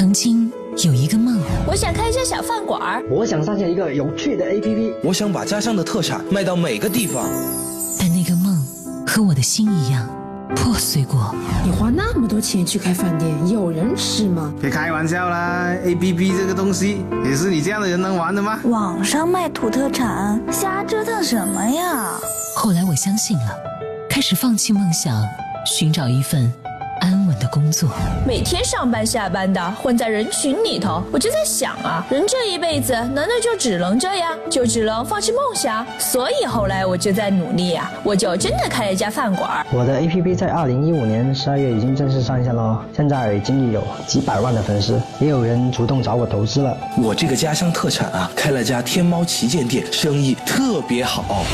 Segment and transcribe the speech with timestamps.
[0.00, 0.50] 曾经
[0.82, 7.28] 有一个梦，我想开一家小饭馆儿，我想上线一个有趣的 APP，我想把家乡的特产卖到每个地方。
[7.98, 8.64] 但那个梦
[9.06, 10.08] 和我的心一样
[10.56, 11.34] 破碎过。
[11.62, 14.50] 你花那么多钱去开饭店，有人吃吗？
[14.58, 18.58] 别开玩笑啦！APP 这个东西也是你这样的人能玩的吗？
[18.64, 22.18] 网上卖土特产，瞎折腾什么呀？
[22.56, 23.54] 后来我相信了，
[24.08, 25.22] 开始放弃梦想，
[25.66, 26.50] 寻找一份
[27.40, 27.90] 的工作。
[28.24, 35.84] 每天上班下班的混在人群里头，我就在想啊，人这一辈子难道就只能这样，就只能放弃梦想？
[35.98, 39.66] 所以后来我就在努力啊，我就真的开了一家饭馆。
[39.72, 46.76] 我的 APP 在二零一五年十二月已经正式上线了，现在已经有几百万的粉丝，也有人主动找我投资了。
[47.02, 51.44] 我这个家乡特产啊，开了家天猫旗舰店，生意特别好。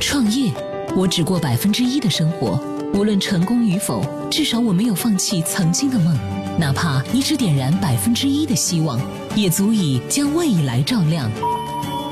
[0.00, 0.50] 创业，
[0.96, 2.58] 我只过百分之一的生活，
[2.92, 6.16] 无论成功与否，至少我没有放弃曾经的梦。
[6.58, 9.00] 哪怕你只点燃百分之一的希望，
[9.34, 11.30] 也足以将未来照亮。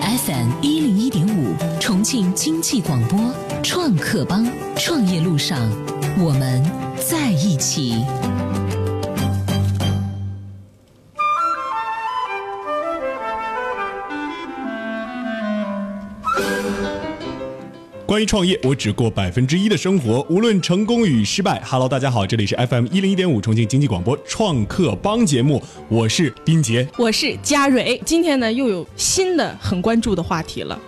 [0.00, 3.18] FM 一零一点五，重庆经济广播，
[3.62, 5.68] 创客帮，创业路上，
[6.18, 6.64] 我们
[6.96, 8.04] 在一起。
[18.08, 21.60] 关于创业，我只过百分之一的生活，无论成功与失败。
[21.60, 26.88] 哈喽大家好，这里是 FM 一零一点五重庆经济广播创客帮节目，我是斌杰。
[26.96, 30.80] 我是佳蕊，今天呢又有新的很关注的话题了。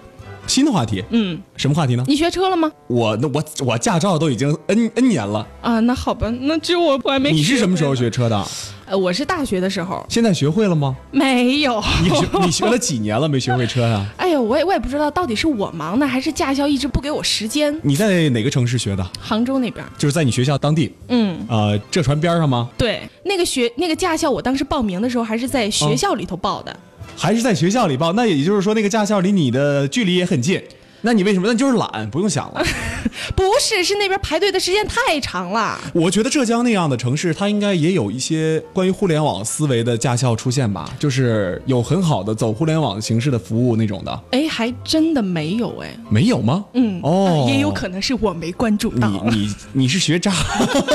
[0.51, 2.03] 新的话题，嗯，什么话题呢？
[2.09, 2.70] 你学车了吗？
[2.89, 7.31] 我那我我驾照都已经 N N 年了，啊，那好吧，那只有我我还没。
[7.31, 8.11] 你是什么时候学？
[8.11, 8.45] 车的？
[8.87, 10.97] 呃，我是大学的时候，现在学会了吗？
[11.12, 11.81] 没有。
[12.03, 14.05] 你学你学了几年了没学会车呀？
[14.19, 17.79] 哎呀，我也我也不知道到底是我忙呢，还是驾校一直不给我时间。
[17.85, 19.07] 你在哪个城市学的？
[19.20, 19.87] 杭州那边。
[19.97, 22.69] 就是在你学校当地，嗯，呃，浙传边上吗？
[22.77, 26.77] 对，那个学那个驾校，我当时报名的时候还是在学校里头报的。
[27.23, 28.15] 还是在学校里报？
[28.15, 30.59] 那也就是说，那个驾校离你的距离也很近。
[31.02, 31.46] 那你为什么？
[31.48, 32.62] 那就是懒，不用想了。
[33.34, 35.78] 不是，是那边排队的时间太长了。
[35.94, 44.20] 我觉得浙江那样的城市，它应该也有一些关于互联网思维的驾校出现吧，就是有很好的走互联网形式的服务那种的。
[44.33, 45.96] 哎，还真的没有哎。
[46.11, 46.64] 没有吗？
[46.74, 49.08] 嗯，哦，也有可能是我没关注到。
[49.08, 50.32] 你你你是学渣，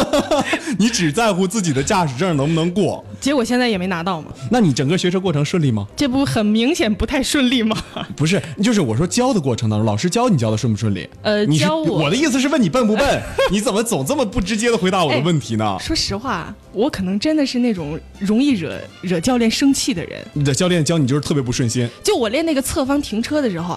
[0.78, 4.28] 你只在乎自己的驾驶证能不能过，结果现在也没拿到嘛。
[4.52, 5.88] 那你整个学车过程顺利吗？
[5.96, 7.76] 这不很明显不太顺利吗？
[8.16, 11.08] 不是，就是我说教的过程当中，老师教你教的顺不顺利？
[11.22, 13.22] 呃，你是教我我的意思是问你笨不笨？
[13.52, 15.78] 你怎么总这么不直接的回答我的问题呢？
[15.80, 20.26] 说实话，我可能真的是那种容易惹惹教练生气的人。
[20.34, 21.88] 你的教练教你就是特别不顺心。
[22.04, 23.76] 就我练那个侧方停车的时候，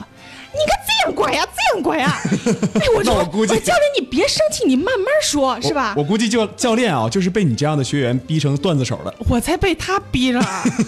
[0.53, 2.21] 你看这样拐呀，这样拐呀。
[2.75, 5.95] 哎，我就我估计教练你别生气，你慢慢说，是吧？
[5.97, 9.15] 我估计教教练啊，就是被你这样的学员逼成段子手了。
[9.29, 10.41] 我才被他逼着。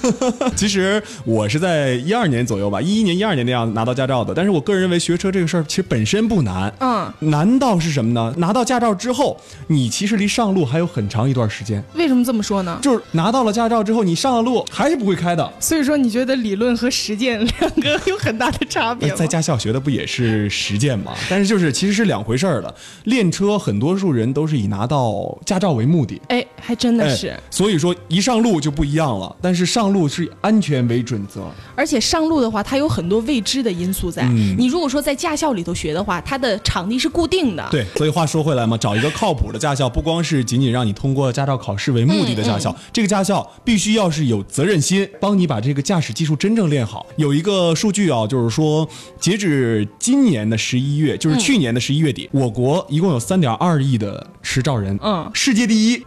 [0.55, 4.35] 其实我是在一二年左右吧，一一年、一二年那样拿到驾照的。
[4.35, 8.33] 但是我个人认为学车这个事儿其实本身不难，嗯，难道是什么呢？
[8.37, 11.83] 拿到驾照之后，你其实离上路还有很长一段时间。
[11.95, 12.79] 为什么这么说呢？
[12.83, 15.53] 就是拿到了驾照之后，你上了路还是不会开的。
[15.61, 19.15] 所以说，你觉得理论和实践两个有很大的差别吗？
[19.17, 20.10] 在驾校学的不也是
[20.49, 21.13] 实践嘛？
[21.29, 22.75] 但是就是其实是两回事儿的。
[23.05, 26.21] 练车，很多数人都是以拿到驾照为目的。
[26.29, 27.29] 哎，还真的是。
[27.29, 29.37] 哎所以说一上路就不一样了。
[29.41, 31.51] 但是上路是以安全为准则。
[31.81, 34.23] 而且上路的话，它有很多未知的因素在。
[34.25, 37.67] 嗯你如果说在驾校里头学的话，它的场地是固定的。
[37.71, 47.07] 对，所以话说回来嘛，找一个靠谱的驾校，不光是仅仅让你通过驾照考试为目的的驾校，这个驾校必须要是有责任心，帮你把这个驾驶技术真正练好。
[47.17, 48.87] 有一个数据啊，就是说，
[49.19, 56.03] 截止今年的十一月，就是去年的十一月底，我国一共有三点二亿的持照人，嗯世界第一，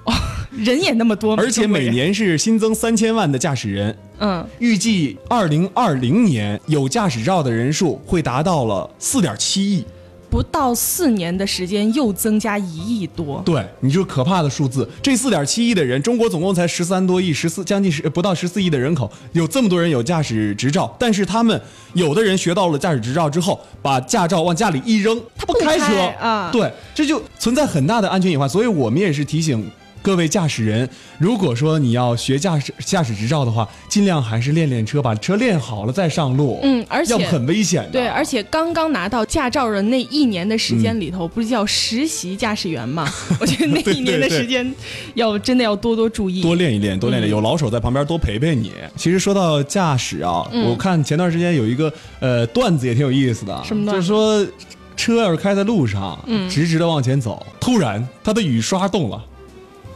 [0.52, 3.98] 人也那么多，而且每年是新增三千万的驾驶人。
[4.20, 9.86] 嗯，预计二零二零年有驾驶照的人数会达到了四点七亿。
[10.30, 13.40] 不到四年的时间又增加一亿多。
[13.46, 14.90] 对，你就是可怕的数字。
[15.00, 21.62] 这四点七亿的人，中国总共才十三多亿，十四将近十不到十四亿的人口，有这么多人有驾驶执照，但是他们
[21.94, 28.50] 有的人学到了驾驶执照之后，把驾照往家里一扔，他不开车开啊对，这就存在很大的安全隐患。
[28.50, 29.64] 所以我们也是提醒。
[30.04, 36.60] 各位驾驶人，如果说你要学驾驶驾驶执照的话，尽量还是练练车，把车练好了再上路。
[36.62, 37.92] 嗯而且要很危险的。
[37.92, 43.10] 对，而且刚刚拿到驾照的那一年的时间里头，不是叫实习驾驶员吗？
[43.40, 44.70] 我觉得那一年的时间
[45.14, 46.42] 要真的要多多注意。
[46.42, 48.74] 多练一练，多练练，有老手在旁边多陪陪你。
[48.98, 54.46] 其实说到驾驶啊，嗯我看前段时间有一个呃段子也挺有意思的，什么就是说
[54.98, 59.24] 车要是开在路上，嗯直直的往前走，突然它的雨刷动了。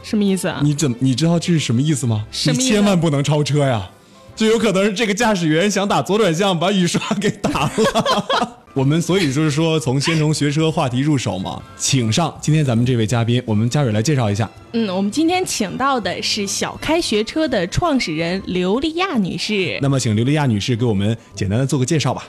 [0.08, 0.58] 什么意思啊？
[0.62, 2.24] 你怎你知道这是什么意思吗？
[2.30, 3.90] 什么意思你千万不能超车呀！
[4.34, 8.58] 就有可能是这个驾驶员想打左转向，把雨刷给打了。
[8.72, 14.48] 我们所以就是说，从先从学车话题入手嘛，请上今天咱们这位嘉宾，我们嘉蕊来介绍一下。
[14.72, 19.78] 嗯，我们今天请到的是小开学车的创始人刘丽亚女士。
[19.82, 22.26] 那么，请刘丽亚女士给我们简单的做个介绍吧。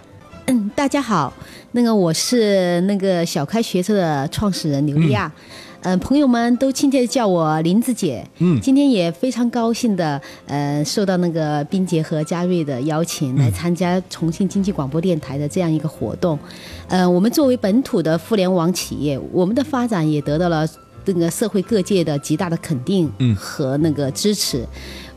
[0.47, 1.31] 嗯，大家好，
[1.73, 5.31] 那个我是那个小开学车的创始人刘丽亚。
[5.81, 8.25] 嗯、朋友们都亲切地叫我林子姐。
[8.39, 16.37] 嗯今天也非常高兴的，呃，受到那个冰杰和嘉瑞的邀请，来参加重庆经济广播电台的这样一个活动。
[16.87, 20.67] 呃，我们作为本土的互联网企业，我们的发展也得到了
[21.05, 24.65] 这个社会各界的极大的肯定嗯和那个支持。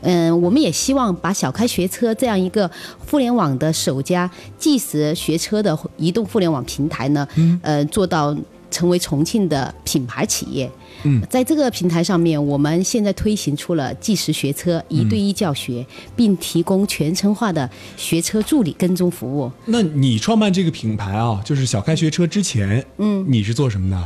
[0.01, 2.69] 嗯，我们也希望把小开学车这样一个
[3.09, 7.27] 互联网的首家即时学车的移动互联网平台呢，
[7.61, 8.35] 呃，做到
[8.73, 10.69] 成为重庆的品牌企业。
[11.03, 15.85] 嗯，在这个平台上面，我们现在推行出了计时学车一对一教学，
[16.15, 19.51] 并提供全程化的学车助理跟踪服务。
[19.65, 24.03] 那你创办这个品牌啊，就是小开学车之前，嗯，你是做什么的？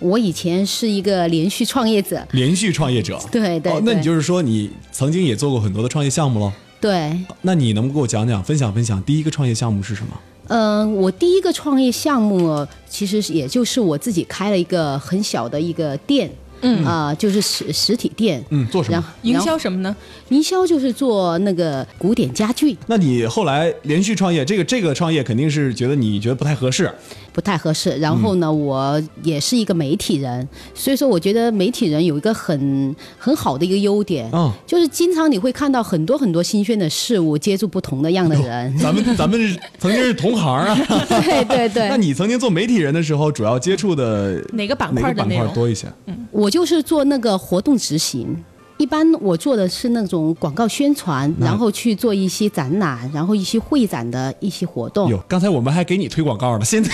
[0.00, 3.16] 我以前是一个连续创业者，连续创业者。
[3.30, 6.52] 对对哦，那你就是说你曾经也做过很多的创业项目喽？
[6.80, 10.18] 对，那你能不能给我讲讲、分享分享第一个创业项目是什么？
[10.48, 16.30] 嗯，我第一个创业项目其实也就是我自己开了一个很小的一个店，
[16.60, 19.04] 嗯啊、就是实实体店，嗯，做什么？
[19.22, 19.94] 营销什么呢？
[20.28, 26.92] 营销就是做那个古典家具，那你后来连续创业，这个这个创业肯定是觉得你觉得不太合适，
[27.32, 27.90] 不太合适。
[27.98, 38.76] 然后呢，我也是一个媒体人，所以说我觉得媒体人有一个很很好的一个优点，嗯就是经常你会看到很多很多新鲜的事物，接触不同的样的人。
[38.78, 39.38] 咱们 咱们
[39.78, 40.74] 曾经是同行啊。
[41.08, 45.46] 对对对，那你曾经做媒体人的时候，主要接触的哪个板哪个板块的内容？
[45.46, 45.86] 块多一些？
[46.06, 48.34] 嗯我就是做那个活动执行。
[48.78, 55.08] 一般我做的是那种广告宣传，然后去做一些展览，然后一些会展的一些活动。
[55.08, 56.90] 有，刚才我们还给你推广告呢，现在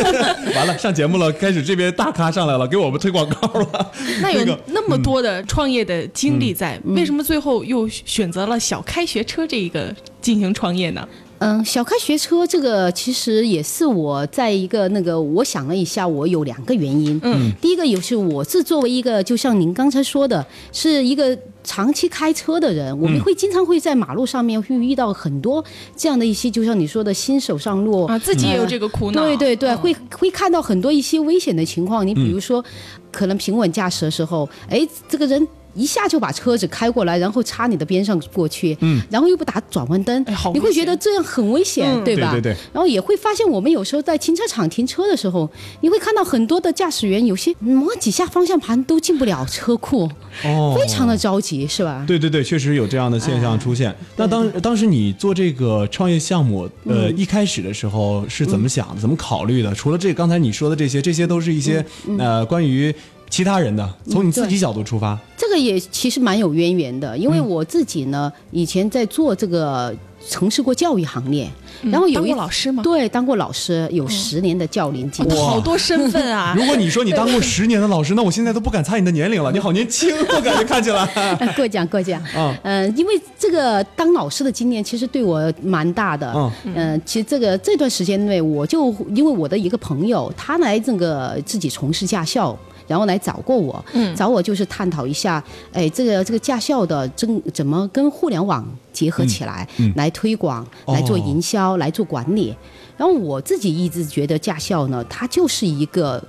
[0.56, 3.92] 完了上节目了，开始这边大咖上来了，给我们推广告了。
[4.22, 11.06] 那有那么多的创业的经历在，嗯为什么最后又选择了小开学车这一个进行创业呢？
[11.06, 11.25] 嗯，
[11.64, 17.20] 小开学车这个其实也是我在一个那个，我想了一下，我有两个原因。
[17.22, 25.62] 嗯，第一个也是我是作为一个，就像您刚才说的，是一个长期开车的人，我们会经常会在马路上面会遇到很多
[25.94, 29.22] 这样的一些，就像你说的新手上路啊，自己也有这个苦恼。
[29.22, 32.06] 对对对，嗯会会看到很多一些危险的情况。
[32.06, 32.64] 你比如说，
[33.12, 35.46] 可能平稳驾驶的时候，哎，这个人。
[35.76, 42.04] 一下就把车子开过来，然后插你的边上过去，嗯，然后又不打转弯灯，哎你会觉得这样很危险，嗯。
[42.06, 42.30] 对吧？
[42.30, 42.56] 对对对。
[42.72, 45.50] 然后也会发现，我们有时候在停车场停车的时候，
[45.80, 50.08] 你会看到很多的驾驶员，有些摸几下方向盘都进不了车库，
[50.44, 52.04] 哦，非常的着急，是吧？
[52.06, 53.94] 对对对，确实有这样的现象出现。
[54.16, 59.74] 那当当时你做这个创业项目，呃，一开始的时候是怎么想的、怎么考虑的？
[59.74, 61.84] 除了这刚才你说的这些，这些都是一些、
[62.18, 62.94] 呃关于
[63.28, 65.18] 其他人的，从你自己角度出发。
[65.36, 69.94] 这个也其实蛮有渊源的，因为嗯我自己呢，以前在做这个
[70.26, 71.48] 从事过教育行业，
[71.82, 72.82] 然后有当一过老师吗？
[72.82, 75.36] 对当过老师，有十年的教龄经验。
[75.44, 76.54] 好多身份啊！
[76.58, 79.52] 如果你说你当过十年的老师，那我现在都不敢猜你的年龄了。
[79.52, 81.06] 你好年轻，我感觉看起来。
[81.54, 92.56] 过 奖过奖，嗯嗯、因为这个当老师的经验其实对我蛮大的，嗯嗯、其实这个这段时间内，我就因为我的一个朋友，他来这个自己从事驾校。
[92.86, 102.54] 然后来找过我，嗯找我就是探讨一下，哎，这个这个驾校的怎怎么跟互联网结合起来，嗯嗯来推广、哦来做营销、来做管理。
[102.96, 106.22] 然后我自己一直觉得驾校呢，它就是一个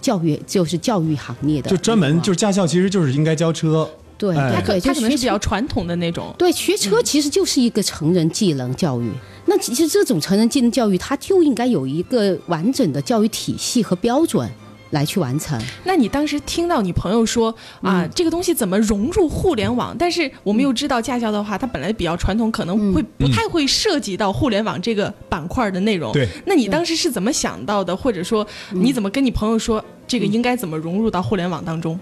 [0.00, 3.88] 教育，就是教育行业的，就专门就是驾校，其实就是应该教车。
[4.18, 6.34] 对哎对对，他可能是比较传统的那种。
[6.36, 9.10] 对，学车其实就是一个成人技能教育。
[9.46, 14.46] 那其实这种成人技能教育，它就应该有一个完整的教育体系和标准
[14.90, 15.60] 来去完成。
[15.84, 19.96] 那你当时听到你朋友说啊，嗯这个东西怎么融入互联网？
[19.98, 26.12] 但是我们又知道驾校的话，它本来比较传统，可能会不太会涉及到互联网这个板块的内容。
[26.12, 27.96] 对，那你当时是怎么想到的？
[27.96, 31.98] 或者说你怎么跟你朋友说这个应该怎么融入到互联网当中？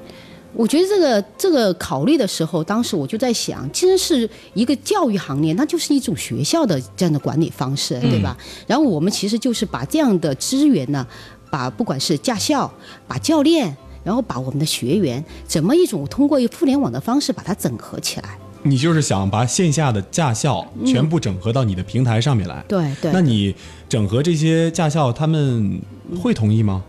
[0.55, 8.35] 我觉得这个这个考虑的时候，当时我就在想，其实是一个教育行业，那就是一种学校的这样的管理方式，对吧？
[8.67, 11.07] 然后我们其实就是把这样的资源呢，
[11.51, 12.71] 把不管是驾校，
[13.07, 18.39] 把教练，然后把我们的学员，怎么一种通过互联网的方式把它整合起来。
[18.65, 22.63] 你就是想把线下的驾校全部整合到你的平台上面来。
[22.69, 23.13] 对对。
[23.13, 23.55] 那你
[23.89, 25.81] 整合这些驾校，他们
[26.21, 26.83] 会同意吗？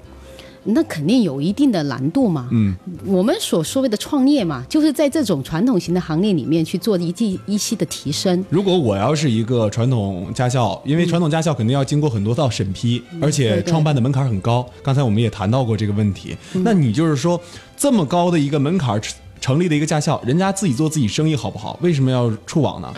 [0.73, 2.47] 那肯定有一定的难度嘛。
[2.51, 8.43] 嗯，我们所所谓的创业嘛，就是在这种传统型的行业里面去做一季一期的提升。
[8.49, 14.67] 如果我要是一个传统驾校，因为传统驾校肯定要经过很多道审批，而且创办的门槛很高。
[14.83, 16.35] 刚才我们也谈到过这个问题。
[16.53, 17.39] 那你就是说，
[17.77, 18.99] 这么高的一个门槛
[19.41, 21.77] 成立的一个驾校，人家自己做自己生意好不好？
[21.81, 22.93] 为什么要触网呢？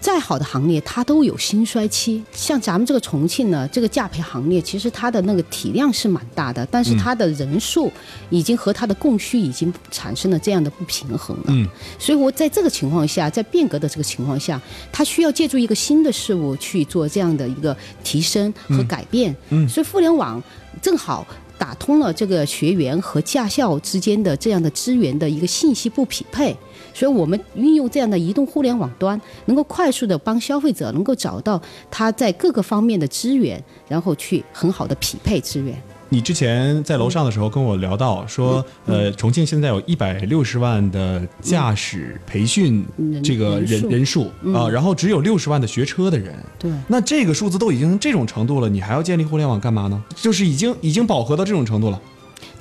[0.00, 2.24] 再好的行业，它都有兴衰期。
[2.32, 7.92] 像咱们这个重庆呢，这个驾培行业，其实它的那个体量是蛮大的，但是它的人数
[8.30, 11.44] 已经和它的供需已经产生了这样的不平衡了。
[11.48, 14.58] 嗯，所以我在这个情况下，在变革的这个情况下，
[14.90, 19.36] 它需要借助一个新的事物去做这样的一个提升和改变。
[19.50, 20.42] 嗯所以互联网
[20.80, 21.26] 正好。
[21.60, 26.56] 打通了这个学员和驾校之间的这样的资源的一个信息不匹配，
[26.92, 35.80] 所以我们运用这样的移动互联网端，能够快速的帮消费者能够找到他在各个方面的资源，然后去很好的匹配资源。
[36.12, 42.84] 你之前在楼上的时候跟我聊到说，呃，重庆现在有一百六十万的驾驶培训
[43.22, 46.34] 这个人人数人数啊，然后只有六十万的学车的人。
[46.58, 50.02] 对，那这个数字都已经这种程度了，你还要建立互联网干嘛呢？
[50.16, 52.00] 就是已经已经饱和到这种程度了。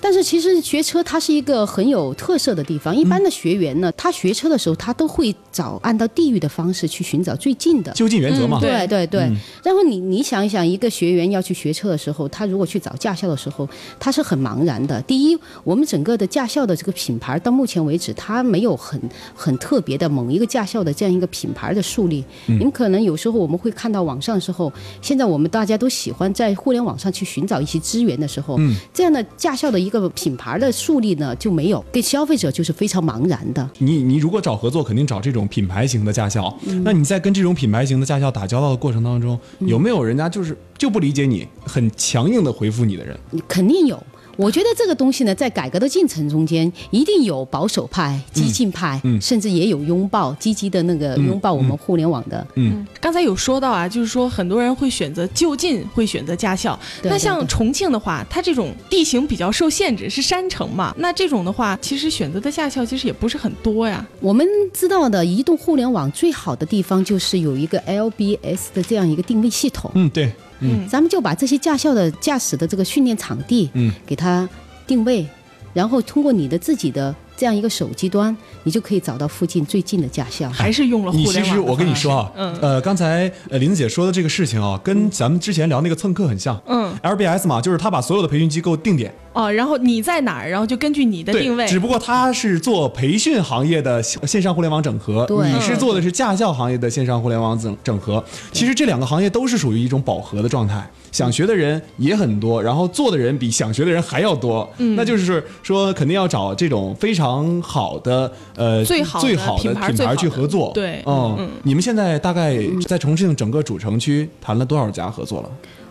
[0.01, 2.95] 但是其实学车它是一个很有特色的地方。
[2.95, 7.91] 一般的学员呢，他学车的时候，他都会找按照地域的方式去寻找最近的。
[7.93, 8.59] 就近原则嘛。
[8.59, 9.21] 对对对，
[9.63, 13.67] 然后你你想一想，一个学员要去学车的时候，他如果去找驾校的时候，
[13.99, 15.01] 他是很茫然的。
[15.03, 18.99] 第一，我们整个的驾校的这个品牌到目前为止，它没有很
[19.35, 22.23] 很特别的某一个驾校的这样一个品牌的树立。
[22.45, 28.57] 你们可能有时候我们会看到网上的时候，现在我们大家都喜欢在互联网上去寻找一些资源的时候，
[28.93, 33.69] 这样的驾校的一个品牌的树立呢就没有，给消费者就是非常茫然的。
[33.79, 36.55] 你你如果找合作，肯定找这种品牌型的驾校。
[36.83, 43.17] 那你在跟这种品牌型的驾校打交道的过程当中，有没有人家就是就不理解你，很强硬的回复你的人？
[43.47, 44.01] 肯定有。
[44.39, 52.47] 我觉得这个东西呢，在改革的进程中间，一定有保守派、激进派，嗯甚至也有拥抱积极的那个拥抱我们互联网的。
[52.55, 56.79] 嗯，刚才有说到啊，就是说很多人会选择就近，会选择驾校。
[57.03, 60.95] 那像重庆的话，它这种地形比较受限制，是山城嘛？
[60.99, 64.07] 那这种的话，其实选择的驾校其实也不是很多呀。
[64.21, 69.91] 我们知道的移动互联网最好的地方就是有一个 LBS 的这样一个定位系统。
[69.95, 70.87] 嗯，对，嗯。
[70.87, 74.47] 咱们就把这些驾校的驾驶的这个训练场地，嗯，给它
[74.87, 75.27] 定位，
[75.73, 80.49] 然后通过你的自己的这样一个手机端，你就可以找到附近最近的驾校。
[80.49, 81.45] 还是用了互你联网。
[81.45, 86.61] 其实我跟你说啊，嗯呃，刚才呃林子姐说的这个事情啊，跟咱们之前聊那个蹭课很像。
[86.67, 98.21] 嗯，LBS 嘛，就是他把所有的培训机构定点，哦，然后你在哪儿，然后就根据你的，定位，只不过他是做培训行业的线上互联网整合，对你是做的是驾校行业的线上互联网整整合。
[98.51, 104.69] 其实这两个行业都是属于一种饱和的状态，想学的人也很多，然后做的人比想学的人还要多。
[104.77, 110.71] 嗯，那就是说，肯定要找这种非常好的呃最好的最好的品牌去合作。
[110.73, 115.49] 对嗯嗯你们现在大概在重庆整个主城区谈了多少家合作了？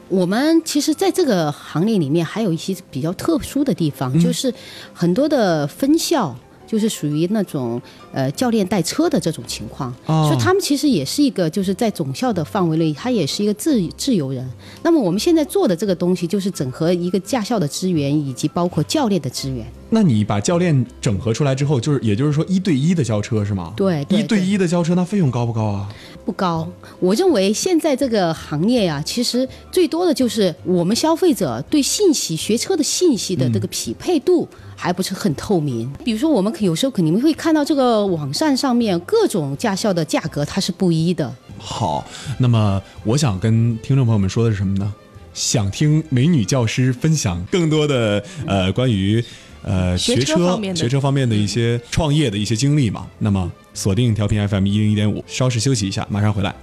[0.09, 4.53] 我们其实在这个行列里面还有一些比较特殊的地方，就是
[4.95, 6.35] 很多的分校。
[6.69, 7.81] 就是属于那种
[8.13, 14.47] 呃教练带车的这种情况，哦所以他们其实也是一个就是在总校的范围内，他也是一个自自由人。
[14.83, 19.67] 那么我们现在做的这个东西，就是整合一个驾校的资源，以及包括教练的资源。
[19.91, 23.73] 那你把教练整合出来之后，就是也就是说一对一的教车是吗？
[23.77, 25.89] 对对一对一的教车，那费用高不高啊？
[26.27, 26.69] 不高。
[27.01, 35.91] 我认为现在这个行业呀、其实最多的就是我们消费者对信息学车的信息的这个匹配度还不是很透明。
[36.05, 41.35] 比如说，我们有时候肯定会看到这个网站上面各种驾校的价格它是不一的。
[41.57, 42.07] 好，
[42.39, 44.93] 那么我想跟听众朋友们说的是什么呢？
[45.33, 49.25] 想听美女教师分享更多的呃关于
[49.63, 53.07] 呃学学车车方面的学车方面的一些创业的一些经历嘛。
[53.19, 56.55] 那么锁定调频 FM 一零一点五，稍事休息一下，马上回来。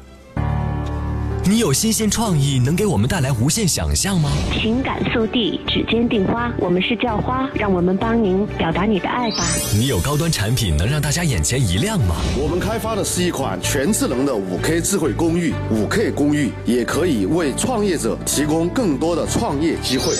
[1.47, 4.31] 你有新鲜创意，能给我们带来无限想象吗？
[4.59, 9.45] 情感速递，指尖订花，我们是叫花，让我们帮您表达你的爱吧。
[9.71, 12.15] 你有高端产品，能让大家眼前一亮吗？
[12.35, 20.15] 我们开发的是一款全智能的五 K 智慧公寓，五 K 公寓也可以为创业者提供更多的创业机会。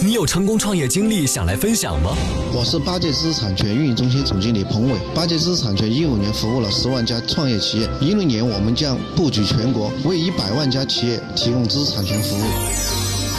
[0.00, 2.14] 你有成功创业经历想来分享吗？
[2.52, 4.96] 我是八戒知识产权运营中心总经理彭伟。
[5.12, 12.42] 八戒知识产权一五年服务了十万家创业企业，一六年我们将布局全国，为一百万家企业提供知识产权服务。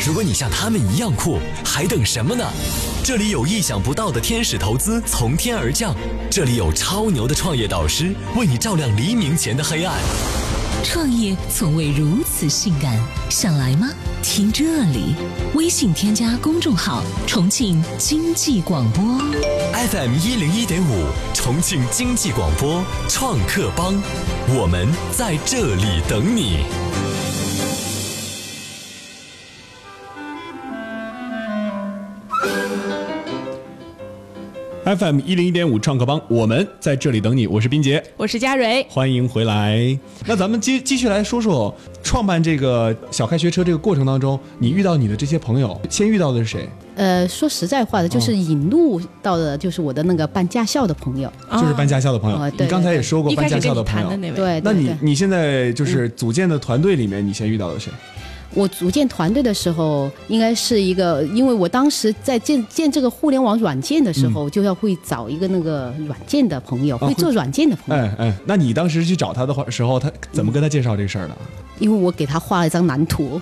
[0.05, 2.43] 如果你像他们一样酷，还等什么呢？
[3.05, 5.95] 这里有意想不到的天使投资从天而降，
[6.29, 9.97] 这里有超牛的创业导师为你照亮黎明前的黑暗。
[10.83, 12.98] 创业从未如此性感，
[13.29, 13.89] 想来吗？
[14.24, 15.15] 听这里，
[15.53, 19.03] 微信添加公众号“重庆经济广播
[19.91, 23.93] FM 一零一点五，重庆经济广播创客帮，
[24.48, 26.63] 我们在这里等你。
[35.00, 39.98] FM 一零一点五创客帮，我们在这里等你，我是冰杰，我是佳蕊，欢迎回来。
[40.25, 46.68] 那咱们继继续来说说创办这个小开学车这个过程当中，你遇到你的这些朋友，先遇到的是谁？
[46.96, 52.38] 呃，说实在话的，就是引路到的，就是我的那个办驾校的朋友，就是办驾校的朋友。
[52.38, 54.10] 哦对你刚才也说过办驾校的朋友。
[54.36, 57.89] 对，那你你现在就是组建的团队里面，你先遇到的谁？
[58.53, 71.38] 我组建团队的时候，应该是一个，因为我当时在建建这个互联网软件的时候，就要会找一个那个软件的朋友，会做软件的朋友，哎哎，那你当时去找他的话时候，他怎么跟他介绍这事儿的？
[71.79, 73.39] 因为我给他画了一张蓝图。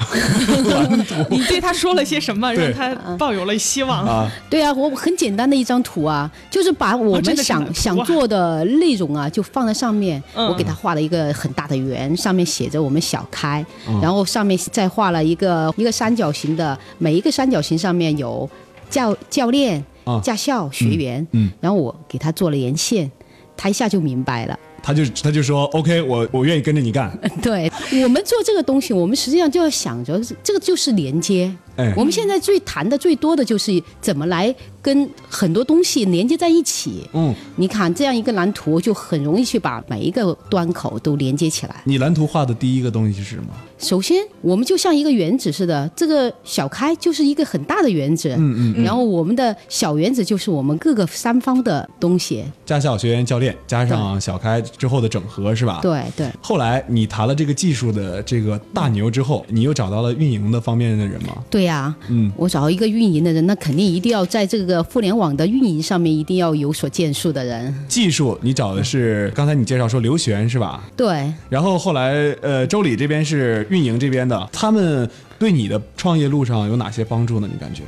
[1.30, 4.06] 你对他说了些什么，对让他抱有了希望？
[4.06, 10.22] 啊，对啊，我很简单的一张图啊，就是把我们想、想做的内容啊，就放在上面。
[10.36, 18.50] 嗯我给他画了一个很大的圆，上面写着我们小开，嗯然后上面再画了一个一个三角形的，每一个三角形上面有
[18.90, 23.12] 教教练、啊驾校、学员，嗯然后我给他做了沿线，
[23.58, 24.58] 他一下就明白了。
[24.82, 27.12] 他就他就说 OK，我我愿意跟着你干。
[27.42, 27.72] 对
[28.04, 31.54] 我们做这个东西，我们实际上就要想着这个就是连接。
[31.78, 37.08] 哎我们现在最谈的最多的就是怎么来跟很多东西连接在一起。
[37.14, 41.82] 嗯，你看这样一个蓝图，就很容易去把每一个端口都连接起来。
[41.86, 43.50] 你蓝图画的第一个东西是什么？
[43.78, 52.44] 首先，我们就像一个原子似的，这个小开就是一个很大的原子，嗯嗯然后我们的小原子就是我们各个三方的东西。
[52.66, 55.80] 驾校、学员、教练，加上小开之后的整合是吧？。
[55.82, 61.44] 对对，后来你谈了这个技术的这个大牛之后，你又找到了运营的方面的人吗？
[61.50, 67.74] 对呀、嗯，我找一个运营的人，那肯定一定要在这个互联网的运营上面一定要有所建树的人。
[67.88, 70.84] 技术你找的是刚才你介绍说刘璇是吧？
[70.96, 77.48] 对，然后后来呃周礼这边是运营这边的，他们对你的创业路上有哪些帮助呢？
[77.52, 77.84] 你感觉？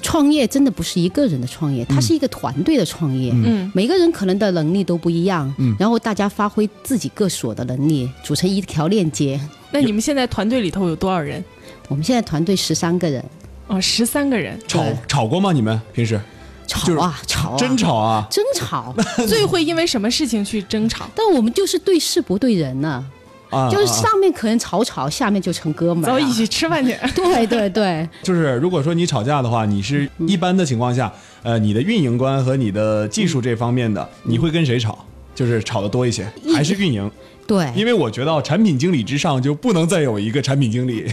[0.00, 3.32] 创业真的不是一个人的创业，它是一个团队的创业。
[3.34, 9.40] 嗯每个人可能的能力都不一样，嗯然后大家发挥自己各所的能力，组成一条链接。
[9.72, 11.42] 那你们现在团队里头有多少人？
[11.92, 13.22] 我们现在团队十三个人，
[13.66, 14.58] 哦，十三个人。
[14.66, 15.52] 吵吵过吗？
[15.52, 16.18] 你们平时
[16.66, 18.26] 吵啊吵啊，真吵啊？
[18.30, 18.94] 争吵。
[19.28, 21.06] 最会因为什么事情去争吵？
[21.14, 23.04] 但我们就是对事不对人呢、
[23.50, 26.18] 啊，就是啊啊上面可能吵吵，下面就成哥们儿、啊。
[26.18, 26.96] 走，一起吃饭去。
[27.14, 35.04] 对对对，就是如果说你吵架的话，你是一般的情况下，呃，你的运营官和你的技术这方面的，你会跟谁吵？
[35.42, 37.10] 就是炒的多一些，还是运营？
[37.44, 41.04] 对，因为我觉得产品经理之上就不能再有一个产品经理，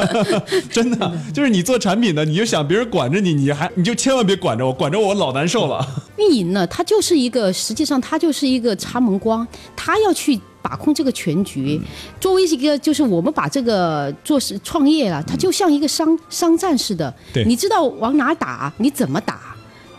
[0.70, 6.04] 真的就是你做产品的，你就想别人管着你，你还你就千万别管着我，管着我老难受了。
[6.18, 11.80] 运营呢，它就是一个，实际上它就是一个插门光，它要去把控这个全局。
[12.20, 19.51] 作为一个，就是我们把这个做是创业了，它就像一个商商战似的，对你知道往哪打，你怎么打，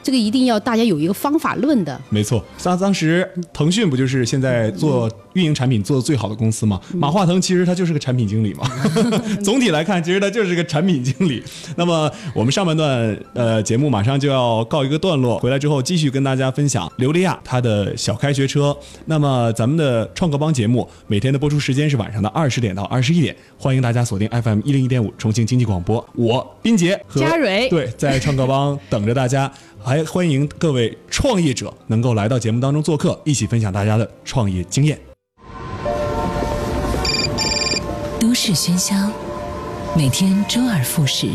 [0.04, 2.00] 这个一定要大家有一个方法论的。
[2.10, 6.80] 没错，当当时腾讯不就是现在做运营产品做的最好的公司吗？
[6.94, 8.70] 马化腾其实他就是个产品经理嘛。
[9.44, 11.42] 总体来看，其实他就是个产品经理。
[11.78, 18.76] 那么我们上半段呃节目马上就要告一个段落，回来之后继续跟大家分享琉璃亚他的小开学车。
[19.06, 29.52] 那么咱们的创客帮节目每天的播出时间是晚上的二十点到二十一点，欢迎大家锁定 FM 一零一点五重庆经济广播，我斌杰和佳蕊对在创客帮等着大家。
[29.86, 34.98] 还欢迎各位创业者能够来到节目当中做客，一起分享大家的创业经验。
[38.18, 38.96] 都市喧嚣，
[39.94, 41.28] 每天周而复始，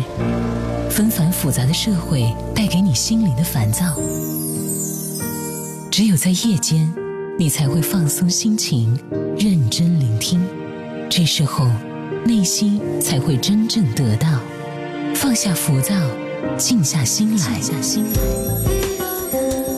[0.89, 3.85] 纷繁复杂的社会带给你心灵的烦躁。
[5.91, 6.91] 只有在夜间，
[7.39, 8.99] 你才会放松心情，
[9.37, 10.41] 认真聆听。
[11.11, 11.67] 这时候，
[12.25, 14.41] 内心才会真正得到
[15.15, 15.95] 放下浮躁，
[16.57, 17.61] 静下心来。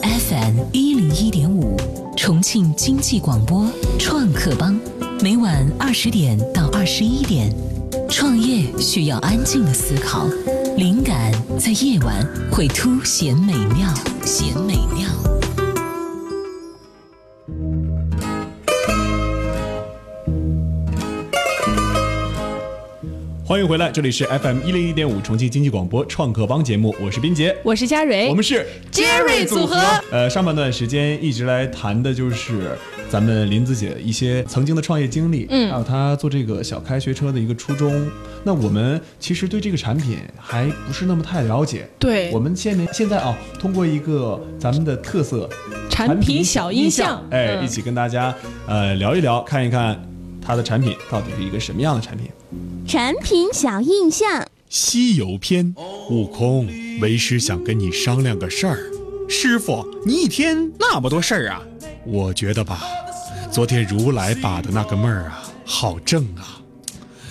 [0.03, 1.75] FM 一零一点五，
[2.15, 3.67] 重庆经济广播
[3.99, 4.79] 创客帮，
[5.21, 7.53] 每晚二十点到二十一点。
[8.09, 10.27] 创业需要安静的思考，
[10.77, 13.93] 灵感在夜晚会凸显美妙，
[14.25, 15.20] 显美妙。
[23.51, 29.75] 欢欢迎回来，这里是 FM 一零一点五重庆经济广播创客帮节目，我是斌杰，我是佳蕊，我们是 Jerry 组合。
[30.09, 32.77] 呃，上半段时间一直来谈的就是
[33.09, 35.69] 咱们林子姐一些曾经的创业经历，嗯。
[35.69, 38.09] 还有她做这个小开学车的一个初衷。
[38.45, 42.31] 那我们其实对这个产品还不是那么太了解，对。
[42.31, 45.49] 我们现在现在啊，通过一个咱们的特色
[45.89, 47.65] 产品小印象哎，嗯。
[47.65, 48.33] 一起跟大家
[48.65, 50.01] 呃聊一聊，看一看
[50.41, 52.27] 它的产品到底是一个什么样的产品。
[52.87, 55.73] 产品小印象，西游篇，
[56.09, 56.67] 悟空，
[56.99, 58.91] 为师想跟你商量个事儿。
[59.29, 61.61] 师傅，你一天那么多事儿啊？
[62.05, 62.81] 我觉得吧，
[63.51, 66.59] 昨天如来把的那个妹儿啊，好正啊。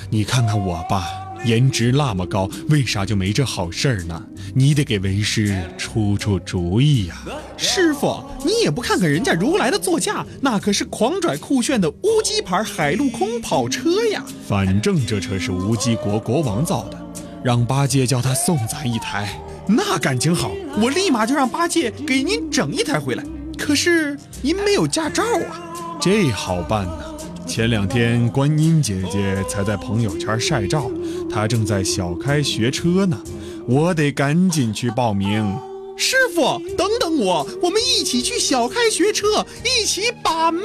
[0.08, 1.06] 你看看我吧，
[1.44, 4.24] 颜值那么高，为啥就没这好事儿呢？
[4.54, 7.22] 你得给为师出出主意呀、
[7.56, 14.24] 师傅，你也不看看人家如来的座驾，那可是狂拽酷炫的乌鸡牌海陆空跑车呀！
[14.48, 17.00] 反正这车是乌鸡国国王造的，
[17.44, 19.40] 让八戒叫他送咱一台。
[19.68, 20.50] 那感情好，
[20.82, 23.24] 我立马就让八戒给您整一台回来。
[23.56, 27.04] 可是您没有驾照啊，这好办呐。
[27.46, 30.90] 前两天观音姐姐才在朋友圈晒照，
[31.28, 33.20] 她正在小开学车呢，
[33.66, 35.56] 我得赶紧去报名。
[35.96, 40.62] 师傅，等等我，我们一起去小开学车，一起把妹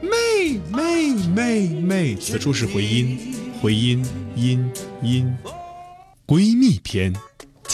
[0.00, 2.16] 妹妹妹妹。
[2.16, 4.68] 此处是回音，回音音
[5.02, 5.32] 音，
[6.26, 7.14] 闺蜜篇。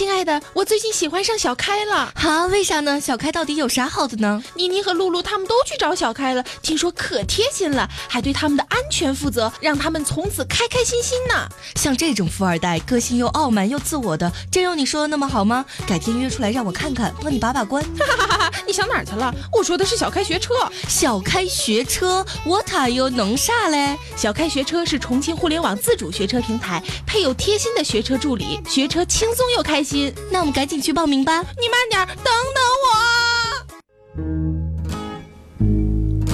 [0.01, 2.11] 亲爱的，我最近喜欢上小开了。
[2.15, 2.99] 哈，为啥呢？
[2.99, 4.43] 小开到底有啥好的呢？
[4.55, 11.47] 妮妮和露露他们都去找小开了，听说可贴心了，还对他们的安全负责，让他们从此开开心心呢。
[11.75, 15.67] 像这种富二代，个性又傲慢又自我的，真有你说的那么好吗？
[15.87, 17.85] 改天约出来让我看看，帮你把把关。
[17.99, 18.53] 哈哈哈哈！
[18.67, 19.31] 你想哪儿去了？
[19.53, 20.55] 我说的是小开学车。
[20.89, 23.99] 小开学车，What are you 能啥嘞？
[24.17, 29.90] 小开学车是重庆互联网自主学车平台，配有贴心的学车助理，学车轻松又开心。
[30.31, 31.41] 那我们赶紧去报名吧。
[31.41, 32.91] 你慢点，等等我。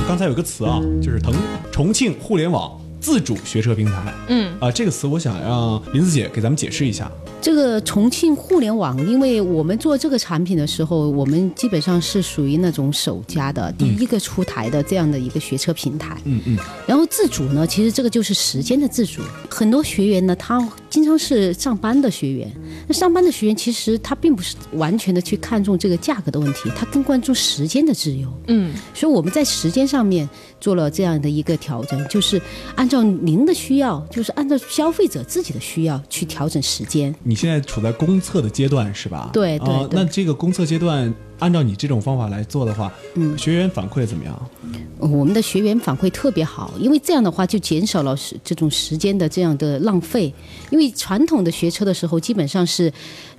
[0.07, 1.35] 刚才有个词啊，就是腾
[1.73, 4.15] 重庆互联网自主学车平台。
[4.29, 7.11] 嗯啊，这个词我想让林子姐给咱们解释一下。
[7.41, 16.17] 这个重庆互联网，因为我们做这个产品的时候，我们基本上是属于那种首家的第一个出台的这样的一个学车平台。
[16.25, 16.59] 嗯嗯。
[16.87, 19.23] 然后自主呢，其实这个就是时间的自主。
[19.49, 22.53] 很多学员呢，他经常是上班的学员，
[22.89, 28.29] 那上班的学员其实他并不是完全的去看重这个价格的问题，他更关注时间的自由。
[28.49, 30.29] 嗯，所以我们在时间上面
[30.61, 32.41] 做了这样的一个调整，就是
[32.75, 37.15] 按照您的需要，就是按照消费者自己的需要去调整时间。
[37.23, 39.31] 你现在处在公测的阶段是吧？
[39.33, 44.51] 对对那这个公测阶段，按照你这种方法来做的话，嗯学员反馈怎么样？
[44.99, 50.33] 我们的学员反馈特别好，因为这样的话就减少了时这种时间的这样的浪费。
[50.71, 52.93] 因为传统的学车的时候，基本上是，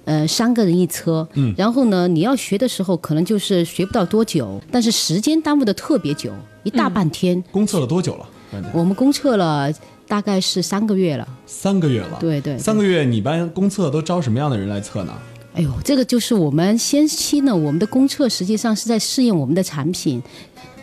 [0.08, 6.32] 呃，三个人一车，嗯然后呢，你要学的时候可能就是学不到多久，但是时间耽误的特别久，
[6.64, 7.44] 一大半天。
[7.52, 8.26] 公测了多久了？
[8.72, 9.70] 我们公测了
[10.08, 11.28] 大概是三个月了。
[11.46, 12.18] 三个月了。
[12.22, 15.14] 对对对三个月，你班公测都招什么样的人来测呢？
[15.56, 20.24] 哎呦，这个就是我们先期呢，我们的公测实际上是在试验我们的产品，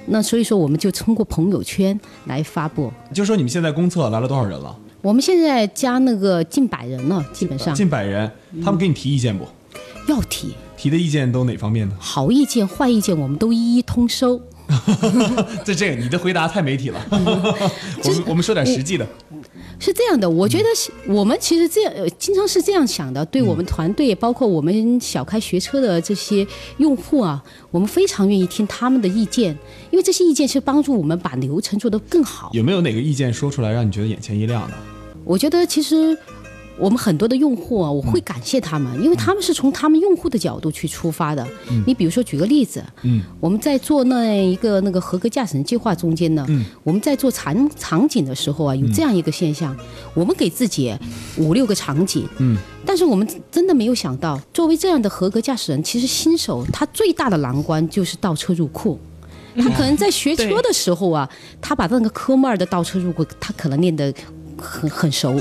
[0.05, 2.93] 那所以说我们就通过朋友圈来发布。
[3.15, 4.77] 就说你们现在公测来了多少人了？
[5.05, 8.31] 我们现在加那个近百人了，基本上近百人，
[8.65, 9.47] 他们给你提意见不？
[10.09, 11.95] 要提提的意见都哪方面呢？
[11.99, 14.41] 好意见、坏意见，我们都一一通收。
[15.63, 19.07] 这这个你的回答太媒体了， 我们我们说点实际的。
[19.79, 23.23] 是这样的，我觉得是我们其实这样，呃，经常是这样想的。
[23.27, 26.47] 对我们团队，包括我们小开学车的这些
[26.79, 29.51] 用户啊，我们非常愿意听他们的意见，
[29.91, 32.49] 因为这些意见是帮助我们把流程做得更好。
[32.55, 34.75] 有没有哪个意见说出来让你觉得眼前一亮的？
[35.25, 36.17] 我觉得其实
[36.77, 41.47] 我们很多的用户啊，我会感谢他们，因为他们是从他们用户的角度去出发的。
[41.71, 41.83] 嗯。
[41.87, 43.23] 你比如说举个例子，嗯。
[43.39, 46.65] 我们在做那一个那个合格驾驶人计划中间呢，嗯。
[46.83, 49.75] 我们在做场场景的时候啊，有这样一个现象，
[50.15, 50.93] 我们给自己
[51.37, 52.57] 五六个场景，嗯。
[52.85, 58.99] 但是我们真的没有想到，作为这样的合格驾驶人，其实新手他最大的难关就是倒车入库。
[59.57, 64.13] 他可能在学 车的时候啊，他把那个科目二的倒车入库，他可能练得
[64.65, 65.39] 很 很熟，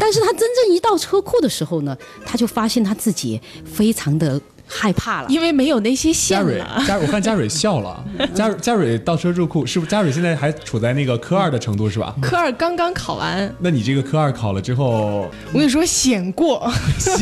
[0.00, 8.04] 但是他真正一到车库的时候呢，他就发现他自己非常的害怕了，因为没有那些线嘉蕊了。，嘉，我看嘉蕊笑了。
[8.34, 9.90] 嘉蕊，嘉蕊倒车入库，是不是？
[9.90, 12.14] 嘉蕊现在还处在那个科二的程度是吧？
[12.20, 16.70] 科二刚刚考完，那你这个科二考了之后，我跟你说险过，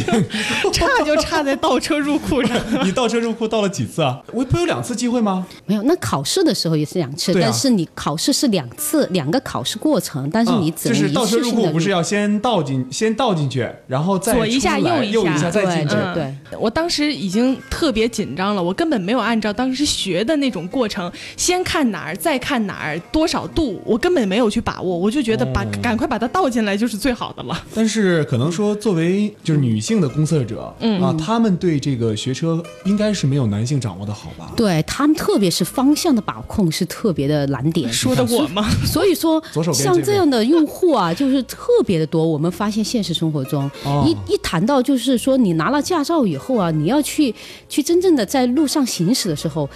[0.72, 2.56] 差就差在倒车入库上。
[2.84, 4.20] 你倒车入库倒了几次啊？
[4.32, 5.46] 我不有两次机会吗？
[5.66, 15.96] 没有，那考试的时候也是两次，但是你考试是两次，两个考试过程，但是你嗯就只能一是倒车入库不是要先倒进，先倒进去，然后再左一下右一下，再进去。
[16.14, 27.64] 对我当时已经特别紧张了，我根本没有按照当时学的那种过程，先看哪儿，再看哪儿，多少度，我根本没有去把握，我就觉得把、哦赶快把它倒进来就是最好的了。
[27.74, 34.52] 但是可能说，作为就是女性的公测者，嗯啊，他们对这个学车应该是没有男性掌握的好吧？
[34.54, 37.90] 对他们，特别是方向的把控是特别的难点。
[37.92, 38.68] 说的我吗？
[38.84, 42.26] 所以说左手，像这样的用户啊，就是特别的多。
[42.26, 47.34] 我们发现现实生活中，哦一一谈到就是说你拿了驾照以后啊，你要去去
[47.68, 49.68] 去真正的在路上行驶的时候，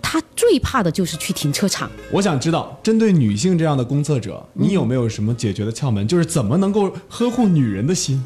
[0.00, 1.90] 他最怕的就是去停车场。
[2.10, 6.06] 我想知道，针对女性这样的公测者，你有没有什么解决的窍门？
[6.06, 8.24] 就是怎么能够呵护女人的心？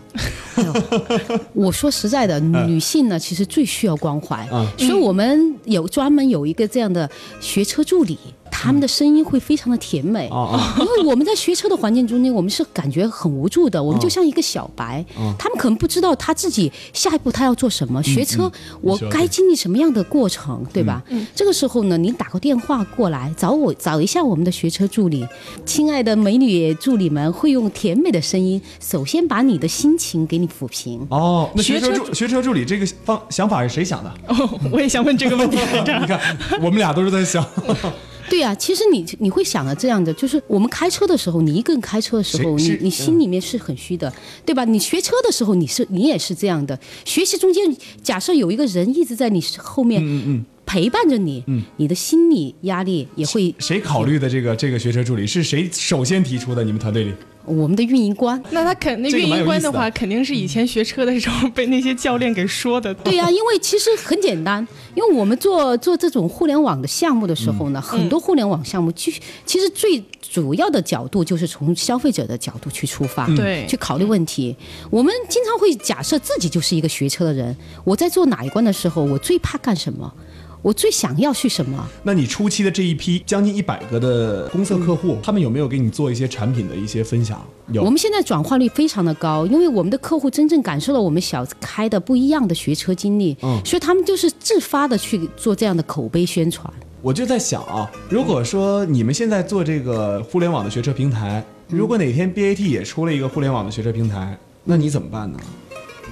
[1.54, 7.08] 我说实在的，嗯女性呢，其实最需要关怀，嗯所以我们有专门有一个这样的
[7.40, 8.18] 学车助理。
[8.50, 14.02] 他们的声音会非常的甜美，哦因为我们在学车的环境中间，我们是感觉很无助的，我们哦。
[14.02, 15.34] 就像一个小白，哦。
[15.38, 21.02] 他们可能不知道他自己下一步他要做什么，学车我该经历什么样的过程，对吧？
[21.08, 21.26] 嗯。
[21.34, 25.26] 这个时候呢，你打个电话过来找我，找一下我们的学车助理，
[25.64, 31.06] 亲爱的美女助理们会用甜美的声音，首先把你的心情给你抚平。
[31.10, 34.12] 哦，那学车助学车助理这个方想法是谁想的？
[34.28, 35.58] 哦，我也想问这个问题。
[36.00, 36.20] 你看，
[36.60, 37.44] 我们俩都是在想，
[38.28, 44.12] 对呀、其实你你会想啊这样的，就是我们开车的时候，你一个人开车的时候，你你心里面是很虚的，
[44.44, 44.64] 对吧？
[44.64, 46.78] 你学车的时候，你是你也是这样的。
[47.04, 47.64] 学习中间，
[48.02, 53.54] 假设有一个人一直在你后面嗯嗯陪伴着你，嗯你的心理压力也会。
[53.58, 56.62] 谁考虑的这个这个学车助理是谁首先提出的？
[56.62, 57.12] 你们团队里？
[57.48, 62.92] 我们的运营官，那他肯那运营官的话，肯定是以前学车的时候被那些教练给说的。
[62.94, 74.54] 对呀、因为其实很简单，因为我们做做这种互联网的项目的时候嗯呢，很多互联网项目其实其实最主要的角度就是从消费者的角度去出发，嗯对去考虑问题。
[74.90, 80.12] 我们经常会假设自己就是一个学车的人，我在做哪一关的时候，我最怕干什么？
[80.60, 81.88] 我最想要去什么？
[82.02, 87.40] 那你初期的这一批将近一百个的公测客户，他们有没有给你做一些产品的一些分享？
[87.72, 87.82] 有。
[87.84, 96.72] 我们现在转化率非常的高，因为我们的客户真正感受到我们小开的不一样的学车经历，嗯所以他们就是自发的去做这样的口碑宣传。
[97.00, 105.38] 我就在想啊，如果说你们现在做这个互联网的学车平台，如果哪天 BAT 也出了一个互联网的学车平台，那你怎么办呢？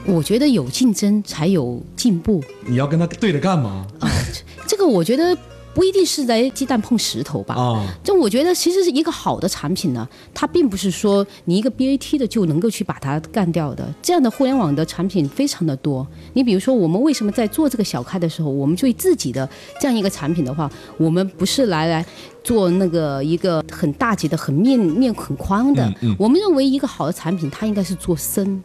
[0.09, 3.87] 我觉得有竞争才有进步，你要跟他对着干吗？
[4.67, 5.37] 这个我觉得
[5.75, 7.57] 不一定是在鸡蛋碰石头吧。
[7.57, 13.93] 啊，就我觉得，其实是一个好的产品呢，它并不是说你一个 BAT 的就能够去把它干掉的。
[14.01, 16.07] 这样的互联网的产品非常的多。
[16.35, 19.49] 你比如说，我们为什么在做这个小开的时候，我们对自己的
[19.81, 22.07] 这样一个产品的话，我们不是来来
[22.45, 25.85] 做那个一个很大级的、很面面很宽的。
[25.85, 28.63] 嗯嗯我们认为一个好的产品，它应该是做深。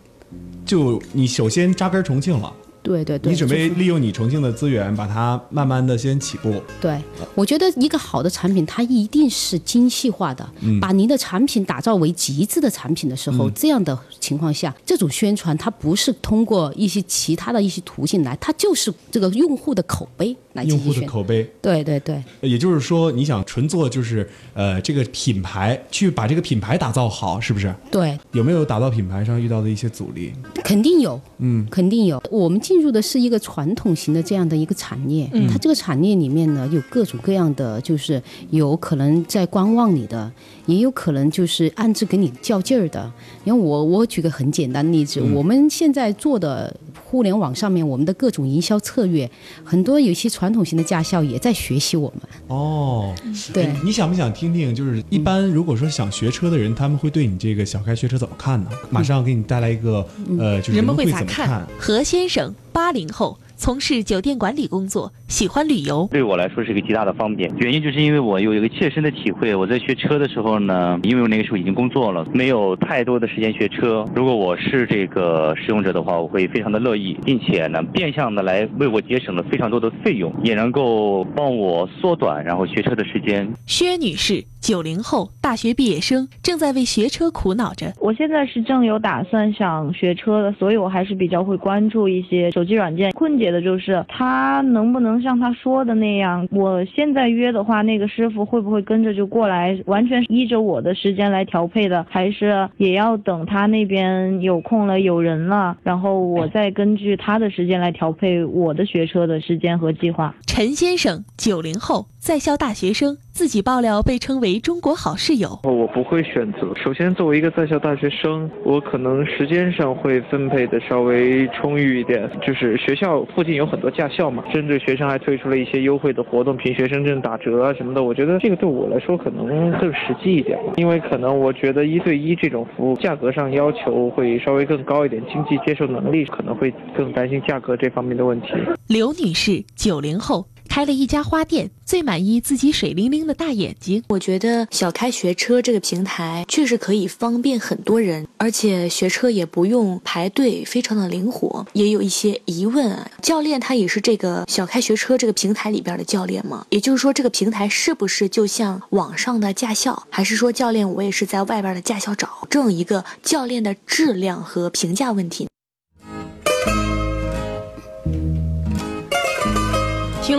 [0.66, 6.62] 就你首先扎根重庆了，对对对，你准备利用你重庆的资源，把它慢慢的先起步。
[6.80, 7.00] 对，
[7.36, 27.74] 我觉得一个好的产品，它一定是精细化的，嗯把您的产品打造为极致的产品的时候，嗯这样的情况下，这种宣传它不是通过一些其他的一些途径来，它就是这个用户的口碑来进用户的口碑，对对对，也就是说，你想纯做就是呃这个品牌，去把这个品牌打造好，是不是？
[27.92, 30.34] 对，有没有打造品牌上遇到的一些阻力？
[30.64, 32.22] 肯定有，嗯，肯定有。
[32.32, 40.32] 我们进入的是一个传统型的这样的一个产业，嗯它这个产业里面呢有各种各样的，就是有可能在观望你的，
[40.68, 43.12] 也有可能就是暗自给你较劲儿的。
[43.44, 49.30] 因为我我举个很简单的例子，嗯我们现在做的互联网上面，我们的各种营销策略，
[49.66, 52.22] 很多有些传统型的驾校也在学习我们。
[52.48, 53.14] 哦，
[53.52, 54.74] 对哎你想不想听听？
[54.74, 58.70] 就是一般如果说想学车的人，他们会对你这个小开学车怎么看呢？
[58.90, 60.08] 马上给你带来一个
[60.40, 61.68] 呃，就是人们会怎么看？？
[61.78, 66.06] 何先生，八零后，从事酒店管理工作，喜欢旅游。
[66.12, 69.56] 对我来说是一个极大的方便，原因就是因为我有一个切身的体会。
[69.56, 74.06] 我在学车的时候呢，因为我那个时候已经工作了，没有太多的时间学车。
[74.14, 83.50] 如果我是这个使用者的话，我会非常的乐意，并且呢，变相的来为我节省了非常多的费用，也能够帮我缩短然后学车的时间。
[83.66, 87.94] 薛女士，九零后大学毕业生，正在为学车苦恼着。
[88.02, 93.12] 我现在是正有打算想学车的，所以我还是比较会关注一些手机软件。
[93.12, 110.34] 困解的就是它能不能像他说的那样，我现在约的话，那个师傅会不会跟着就过来，完全依着我的时间来调配的，还是也要等他那边有空了、有人了，然后我再根据他的时间来调配我的学车的时间和计划？
[110.48, 115.60] 陈先生，九零后，在校大学生，自己爆料被称为“中国好室友”。
[115.66, 116.72] 我不会选择。
[116.76, 122.30] 首先，作为一个在校大学生，我可能时间上会分配的稍微充裕一点。
[122.46, 128.04] 就是学校附近有很多驾校嘛，针对学生还推出了一些优惠的活动，凭学生证打折啊什么的。
[128.04, 138.50] 我觉得这个对我来说可能更实际一点，因为可能我觉得一对一这种服务价格上要求会稍微更高一点，经济接受能力可能会更担心价格这方面的问题。
[138.88, 140.46] 刘女士，九零后。
[140.72, 144.02] 开了一家花店，最满意自己水灵灵的大眼睛。
[144.08, 151.68] 我觉得小开学车这个平台确实可以方便很多人，而且学车也不用排队，非常的灵活。
[151.74, 156.66] 也有一些疑问啊，教练他也是这个小开学车这个平台里边的教练吗？
[156.70, 162.48] 也就是说，这个平台是不是就像网上的驾校，还是说教练我也是在外边的驾校找？
[162.50, 165.50] 这种一个教练的质量和评价问题。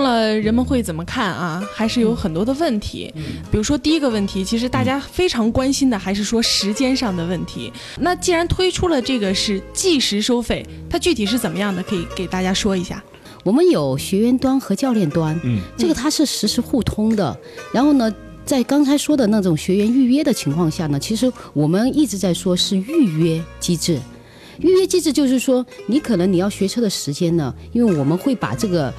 [0.03, 1.62] 听了人们会怎么看啊？
[1.73, 3.15] 还是有很多的问题。
[3.53, 7.73] 比如说第一个问题，其实大家非常关心的还是说时间上的问题。
[8.01, 11.81] 那既然推出了这个是计时收费，它具体是怎么样的？
[11.85, 13.01] 可以给大家说一下。
[13.45, 17.38] 我们有学员端和教练端，嗯，这个它是实时互通的。
[17.73, 18.12] 然后呢，
[18.45, 24.01] 在刚才说的那种学员预约的情况下呢，其实我们一直在说是预约机制。
[24.59, 28.93] 预约机制就是说，你可能你要学车的时间呢，因为我们会把这个。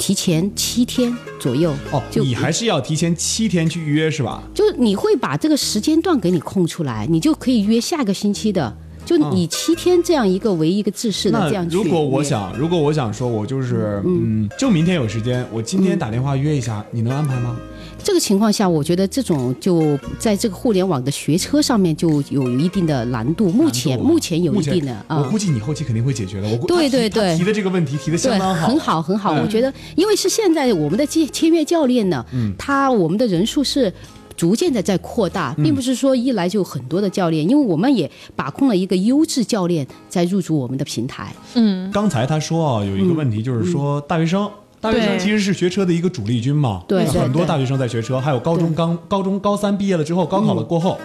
[0.00, 4.42] 提前七天左右哦，就你还是要提前七天去预约是吧？
[4.54, 11.76] 就你会把这个时间段给你空出来，你就可以约下个星期的，就以七天这样一个为一个制式的这样去。
[11.76, 17.54] 如果我想，如果我想说，我就是嗯，就明天有时间，我今天打电话约一下，你能安排吗？
[18.02, 23.48] 这个情况下，我觉得这种就在这个互联网的学车上面就有一定的难度。
[23.50, 26.48] 目前目前有一定的啊，我估计你后期肯定会解决的。
[26.48, 29.32] 我对对对，提的这个问题提的相当好，很好很好。
[29.32, 32.24] 我觉得，因为是现在我们的签签约教练呢，
[32.58, 33.92] 他我们的人数是
[34.36, 41.34] 逐渐的在扩大，并不是说一来就很多的教练，因为我们也把控了一个优质教练在入驻我们的平台。
[41.54, 44.50] 嗯，刚才他说啊，有一个问题就是说大学生。
[44.80, 50.98] 大学生其实是学车的一个主力军嘛，对，很多大学生在学车，还有高中刚高中高三毕业了之后，高考了过后，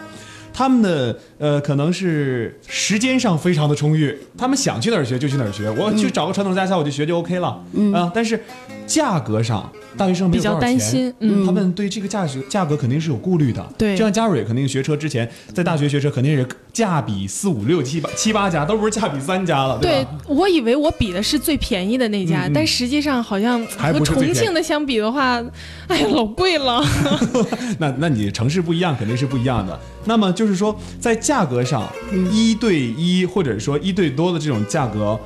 [0.54, 7.62] 他们的呃可能是时间上非常的充裕，他们想去哪儿学就去哪儿学，我去找个传统驾校我就学就 OK 了，
[7.94, 8.42] 啊，但是
[8.86, 9.70] 价格上。
[9.98, 13.66] 大学生比较担心，嗯，他们对这个价格价格肯定是有顾虑的。
[13.78, 20.12] 对，就像嘉蕊肯定学车之前，在大学学车肯定是价比四五六七八七八家，都不是价比三家了，对吧？
[20.28, 25.42] 对，我以为我比的是最便宜的那家，但实际上好像和重庆的相比的话，
[25.88, 26.84] 哎呀，老贵了。
[27.80, 29.80] 那那你城市不一样，肯定是不一样的。
[30.04, 31.88] 那么就是说，在价格上，
[32.34, 35.18] 一对一或者说一对多的这种价格。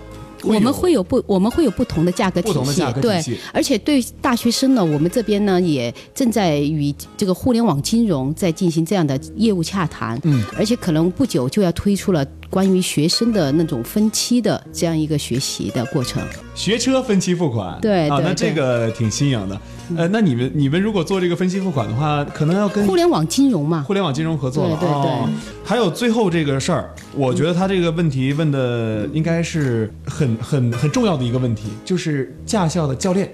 [0.44, 3.24] 我们会有不，我们会有不同的价格体系，对，
[3.54, 12.26] 而且对大学生呢，我们这边呢也正在与这个互联网金融在进行这样的业务洽谈，嗯，而且可能不久就要推出了。
[12.50, 16.22] 关于学生的那种分期的这样一个学习的过程，
[16.56, 19.62] 学车分期付款，对啊，那这个挺新颖的。
[19.98, 24.78] 呃，那你们你们如果做这个分期付款的话，可能要跟互联网金融嘛，互联网金融合作了。
[24.80, 25.34] 对对对。
[25.64, 33.32] 还有最后这个事儿，我觉得他这个问题问的应该是很很很重要的一个问题，就是驾校的教练，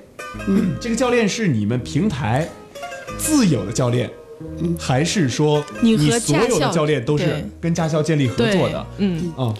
[0.47, 2.47] 嗯，这个教练是你们平台
[3.17, 4.09] 自有的教练。
[4.77, 8.85] 还是说你和所有的教练都是跟驾校建立合作的？
[8.97, 9.53] 嗯啊，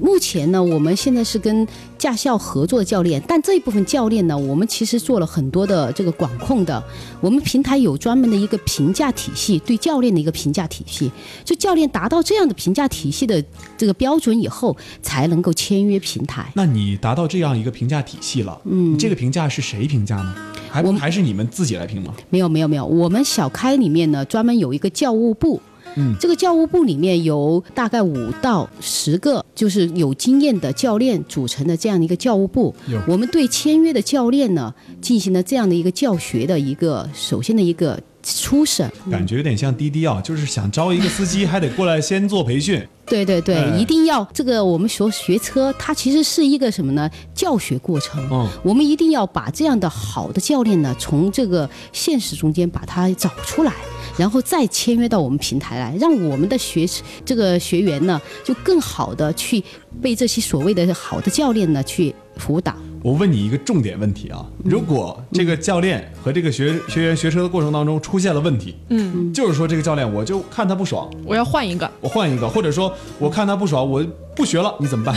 [0.00, 1.66] 目前呢，我们现在是跟
[1.98, 6.82] 驾校合作的教练，但这一部分教练呢，我们其实做了很多的这个管控的。
[7.20, 11.10] 我们平台有专门的一个评价体系，对教练的一个评价体系，
[11.44, 13.44] 就教练达到这样的评价体系的
[13.76, 16.50] 这个标准以后，才能够签约平台。
[16.54, 20.34] 那你达到这样一个评价体系了，嗯，这个评价是谁评价呢？
[20.82, 22.14] 还还是你们自己来评吗？
[22.28, 25.60] 没有没有没有，我们小开里面呢专门有一个教务部，
[25.96, 32.74] 嗯这个教务部里面有大概五到十个就是有经验的教练组成的这样的一个教务部。
[33.06, 37.98] 我们对签约的教练呢进行了这样的一个教学的一个首先的一个
[38.34, 38.90] 初审。
[39.10, 42.84] 感觉有点像滴滴啊，就是想招一个司机，还得过来先做培训。
[43.06, 47.08] 对对对，哎一定要这个我们所学车，它其实是一个什么呢？
[47.32, 48.20] 教学过程。
[48.32, 53.72] 嗯我们一定要把这样的好的教练呢，从这个现实中间把它找出来，
[54.18, 56.84] 然后再签约到我们平台来，让我们的学
[57.24, 59.62] 这个学员呢，就更好的去
[60.02, 62.74] 被这些所谓的好的教练呢去辅导。
[63.02, 71.88] 我问你一个重点问题啊，如果这个教练和这个学学员学车的过程当中出现了问题，嗯，就是说这个教练我就看他不爽，我要换一个。
[72.00, 74.04] 我换一个，或者说我看他不爽，我
[74.34, 75.14] 不学了，你怎么办？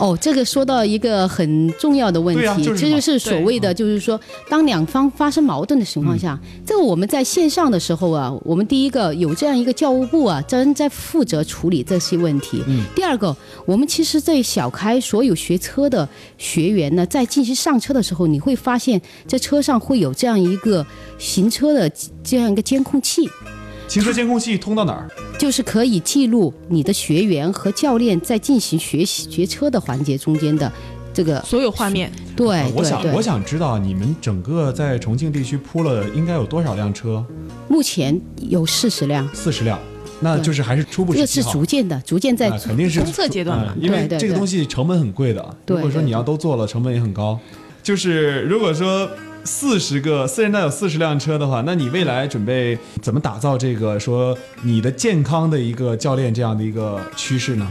[0.00, 12.64] 哦，这个说到一个很重要的问题，啊就是这就是所谓的，就是说，当两方发生矛盾的情况下，嗯这个我们在线上的时候啊，我们第一个有这样一个教务部啊，专门在负责处理这些问题。
[12.66, 13.36] 嗯第二个，
[13.66, 20.86] 我们其实在小开所有学车的学员呢，在进行上车的时候，你会发现在车上会有这样一个
[21.18, 21.90] 行车的
[22.24, 23.28] 这样一个监控器。
[23.90, 25.10] 行车监控器通到哪儿？
[25.36, 30.72] 就是可以记录你的学员和教练在进行学习学车的环节中间的
[31.12, 32.08] 这个所有画面。
[32.36, 37.26] 对，啊我想我想知道你们整个在重庆地区铺了应该有多少辆车？
[37.66, 39.76] 目前有四十辆，四十辆，
[40.20, 45.42] 那就是还是初步这个是逐渐的，逐渐在啊肯定是冲测阶段因为这个东西成本很贵的。
[45.66, 47.36] 对对如果说你要都做了，成本也很高。
[47.82, 49.10] 就是如果说
[49.44, 57.66] 四十个四人道有四十辆车的话，那你未来准备怎么打造这个说你的健康的一个教练这样的一个趋势呢？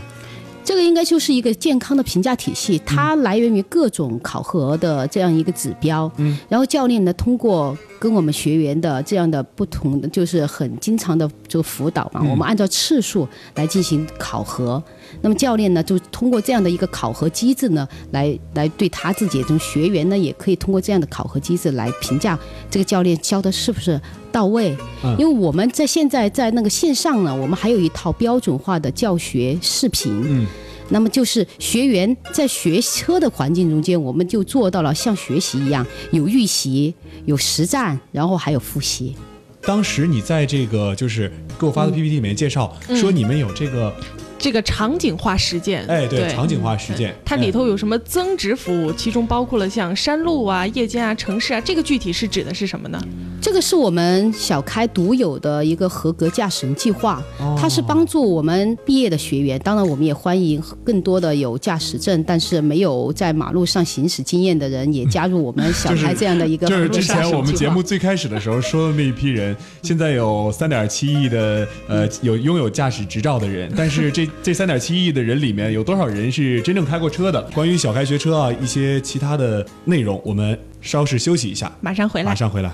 [0.63, 6.11] 这个应该就是一个健康的评价体嗯系，它来源于各种考核的这样一个指标。
[6.17, 14.81] 嗯，然后教练呢，通过跟我们学员的这样的不同的，就是很经常的这个辅导嘛，嗯我们按照次数来进行考核。
[15.21, 22.37] 那么教练呢，就通过这样的一个考核机制呢，来来对他自己这种学员呢，也可以通过这样的考核机制来评价
[22.69, 23.99] 这个教练教的是不是
[24.31, 24.75] 到位。
[25.03, 30.21] 嗯因为我们在现在在那个线上呢，我们还有一套标准化的教学视频。
[30.25, 30.45] 嗯。
[30.91, 36.91] 那么就是学员在学车的环境中间，我们就做到了像学习一样，有预习、
[37.25, 39.15] 有实战，然后还有复习。
[39.61, 43.93] 当时你在这个就是给我发的 PPT 里面介绍、嗯说你们有这个
[44.39, 48.91] 这个场景化实践，哎对场景化实践，它里头有什么增值服务？
[48.93, 52.99] 其中包括了像山路啊、夜间啊、城市啊，这个具体是指的是什么呢？
[53.41, 57.21] 这个是我们小开独有的一个合格驾驶人计划，
[57.57, 77.41] 它是帮助我们毕业的学员，当然我们也欢迎更多的有驾驶证但是没有在马路上行驶经验的人也加入我们小开这样的一个就是之前我们节目最开始的时候说的那一批人，现在有三点七亿的呃有拥有驾驶执照的人，但是这这三点七亿的人里面有多少人是真正开过车的？
[77.53, 82.35] 关于小开学车啊，一些其他的内容，我们稍事休息一下，马上回来马。
[82.35, 82.71] 上回来。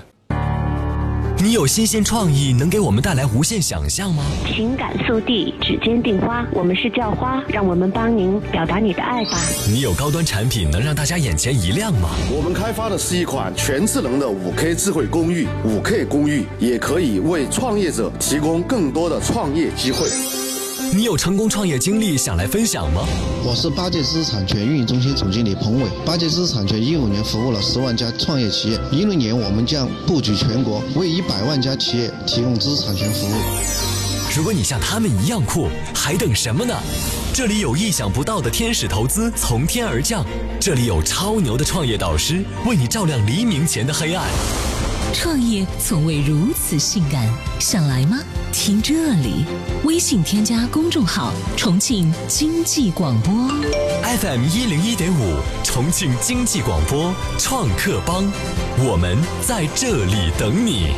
[1.38, 4.24] 你有新鲜创意，能给我们带来无限想象吗？
[4.52, 9.38] 情感速递，指尖订花，我们是叫花，让我们帮您表达你的爱吧。
[9.68, 12.08] 你有高端产品能让大家眼前一亮吗？
[12.34, 20.08] 我们开发的是一款全智能的五 K 智慧公寓，五 K 公寓也可以为创业者提供更多的创业机会。
[20.96, 23.02] 你有成功创业经历想来分享吗？
[23.44, 25.90] 我是八戒知识产权运营中心总经理彭伟。
[26.06, 33.34] 八戒知识产权一五年服务了十万家创业企业，一六年我们将布局全国，为一百万家企业提供知识产权服务。
[34.34, 36.74] 如果你像他们一样酷，还等什么呢？
[37.34, 40.24] 这里有意想不到的天使投资从天而降，
[40.58, 44.26] 这里有超牛的创业导师为你照亮黎明前的黑暗。
[45.12, 47.26] 创业从未如此性感，
[47.58, 48.18] 想来吗？
[48.52, 49.44] 听这里，
[49.84, 53.32] 微信添加公众号“重庆经济广播
[54.20, 58.24] FM 一零一点五，重庆经济广播创客帮，
[58.78, 60.94] 我们在这里等你。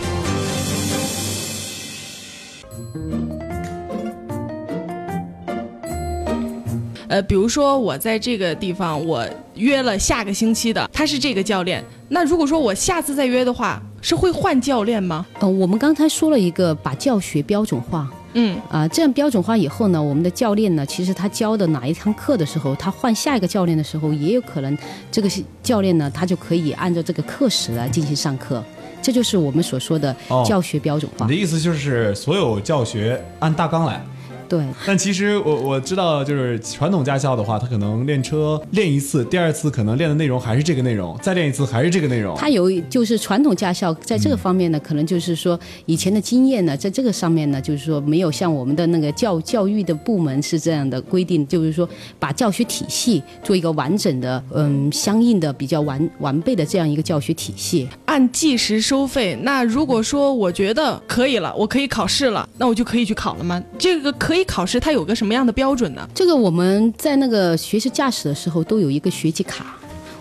[7.18, 11.84] 呃，比如说我在这个地方，我约了下个星期的，他是这个教练。
[12.10, 15.26] 那如果说我下次再约的话，是会换教练吗？
[15.40, 18.08] 呃，我们刚才说了一个把教学标准化。
[18.34, 24.78] 嗯啊、这样标准化以后呢，我们的教练呢，其实他教的哪一堂课的时候，他换下一个教练的时候，也有可能
[25.10, 25.28] 这个
[25.60, 28.62] 教练呢，他就可以按照这个课时来进行上课。
[29.02, 31.26] 这就是我们所说的哦教学标准化。
[31.26, 34.04] 你的意思就是所有教学按大纲来，
[34.48, 34.64] 对。
[34.86, 42.36] 但其实我我知道，就是传统驾校的话，他可能练车练一次，第二次可能练的内容还是这个内容，再练一次还是这个内容。
[42.36, 51.88] 他有就是传统驾校在这个方面呢，可能就是说以前的经验呢，在这个上面呢，就是说没有像我们的那个教教育的部门是这样的规定，就是说
[52.18, 57.88] 把教学体系做一个完整的，嗯，相应的比较完完备的这样一个教学体系。
[58.06, 63.62] 按计时收费，那如果说我觉得可以了，我可以考试了，那我就可以去考了吗？
[63.78, 66.08] 这个可以考试，它有个什么样的标准呢？
[66.14, 69.74] 这个我们在那个学习驾驶的时候都有一个学籍卡。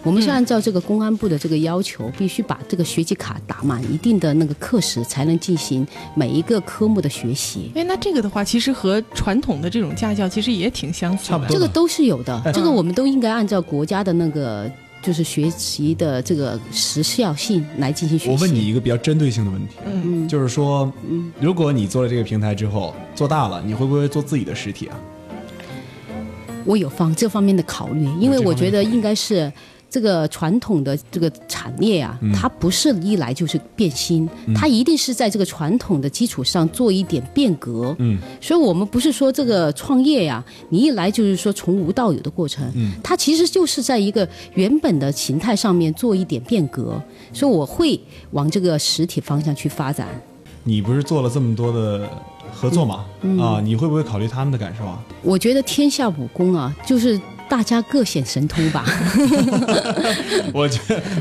[0.03, 7.71] 我们是按照这个公安部的这个要求，必须把这个学籍卡打满一定的那个课时，才能进行每一个科目的学习。
[7.75, 12.41] 哎，那这个的话，其实和传统的这种驾校其实也挺相似的，这个都是有的。
[12.53, 14.71] 这个我们都应该按照国家的那个
[15.07, 18.29] 就是学习的这个时效性来进行学习。
[18.29, 24.99] 我问你一个比较针对性的问题，嗯，就是说，嗯，如果你做了这个平台之后做大了，你会不会做自己的实体啊？
[26.65, 29.49] 我有方这方面的考虑，因为我觉得应该是。
[29.89, 37.95] 这个传统的这个产业啊，它不是一来就是变新，它一定是在这个传统的基础上做一点变革。
[37.99, 42.69] 嗯，所以我们不是说这个创业呀，你一来就是说从无到有的过程。
[42.75, 47.01] 嗯，它其实就是在一个原本的形态上面做一点变革。
[47.31, 47.99] 所以我会
[48.31, 50.07] 往这个实体方向去发展。
[50.63, 52.09] 你不是做了这么多的
[52.51, 53.05] 合作吗？
[53.39, 55.01] 啊，你会不会考虑他们的感受啊？
[55.23, 57.17] 我觉得天下武功啊，就是。
[57.49, 58.85] 大家各显神通吧。
[60.53, 60.79] 我觉，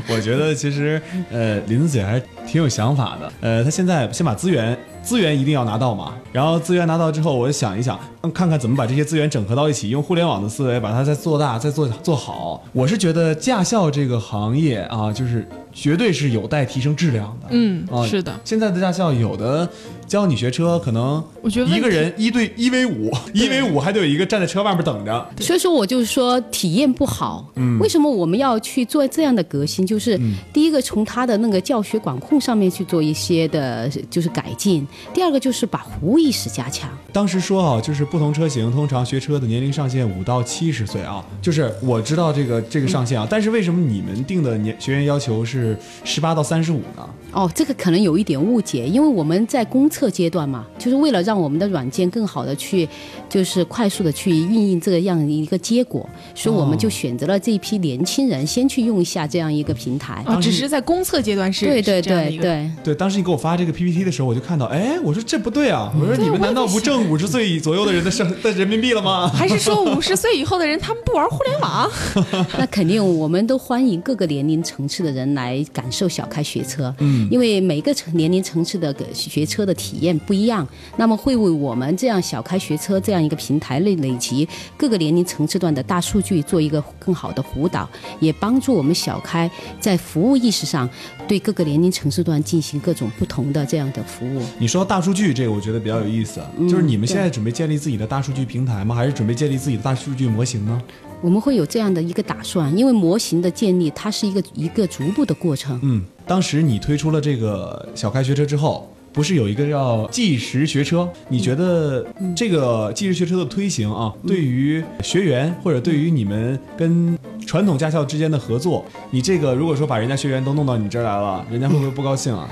[0.09, 1.01] 我觉得其实，
[1.31, 3.31] 呃，林子姐还挺有想法的。
[3.41, 6.13] 呃，她现在先把资源，资源一定要拿到嘛。
[6.33, 7.97] 然后资源拿到之后，我想一想，
[8.33, 12.61] 看看怎么把这些资源整合到一起，用互联网的思维把它再做大，再做做好。
[12.73, 17.47] 我是觉得驾校这个行业啊，就是绝对是有待提升质量的。
[17.51, 18.37] 嗯，是的。
[18.43, 19.69] 现在的驾校有的。
[20.07, 25.29] 教你学车，可能我觉得一个人一对一 v 五，一 v 五还得有一个站在车外面等着。
[25.41, 27.45] 所以说我就是说体验不好。
[27.55, 29.85] 嗯，为什么我们要去做这样的革新？
[29.85, 30.17] 就是
[30.53, 34.81] 第一个从他的那个教学管控上面去做一些的，就是改进；
[35.13, 36.89] 第二个就是把服务意识加强。
[37.11, 47.09] 当时说啊，就是不同车型通常学车的年龄上限五到七十岁啊，就是我知道这个这个上限啊，但是为什么你们定的年学员要求是十八到三十五呢？
[47.31, 52.87] 哦，这个可能有一点误解，因为我们在公测阶段嘛，就是为了让我们的软件更好的去，
[53.29, 60.23] 就是快速的去运营这个样一个结果，所以我们就选择了这一批年轻人先去用一下这样一个平台。
[60.25, 61.65] 哦，只是在公测阶段是。
[61.65, 62.95] 对对对对对。
[62.95, 69.27] 当时你给我发这个 PPT 的时候，我就看到，哎，我说这不对啊，我说你们难道不挣五十岁左右的人的生 的人民币了吗？
[69.29, 71.89] 还是说 五十岁以后的人他们不玩互联网？
[72.57, 76.93] 那肯定，我们都欢迎各个年龄层次的人来感受小开学车。
[76.99, 77.27] 嗯。
[77.31, 80.67] 因为每个层年龄层次的学车的体验不一样，
[80.97, 87.87] 那么会为我们这样小开学车这样一个平台累累积各个年龄层次段的大数据，做一个更好的辅导，
[88.19, 90.89] 也帮助我们小开在服务意识上
[91.27, 94.41] 对各个年龄层次段进行各种不同的这样的服务。
[94.57, 98.95] 你说大数据这个，我觉得比较有意思，就是你们现在准备建立自己的大数据平台吗？
[98.95, 100.81] 还是准备建立自己的大数据模型呢？
[101.21, 105.79] 我们会有这样的一个打算，因为模型的建立它是一个一个逐步的过程。
[105.83, 111.09] 嗯，当时你推出了这个小开学车之后，不是有一个叫计时学车？
[111.27, 112.05] 你觉得
[112.35, 122.47] 这个计时学车的推行啊，对于学员或者对于你们跟传统驾校之间的合作，你这个如果说把人家学员都弄到你这儿来了，人家会不会不高兴啊？